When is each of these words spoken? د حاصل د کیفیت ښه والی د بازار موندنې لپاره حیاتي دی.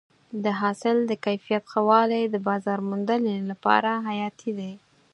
د 0.43 0.45
حاصل 0.59 0.97
د 1.05 1.11
کیفیت 1.25 1.63
ښه 1.71 1.81
والی 1.89 2.23
د 2.29 2.35
بازار 2.47 2.79
موندنې 2.89 3.35
لپاره 3.51 3.91
حیاتي 4.07 4.51
دی. 4.59 4.73